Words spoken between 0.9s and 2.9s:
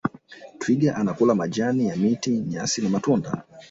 anakula majani ya miti nyasi na